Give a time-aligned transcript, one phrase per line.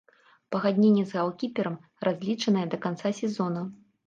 [0.53, 1.75] Пагадненне з галкіперам
[2.09, 3.61] разлічанае да канца сезона.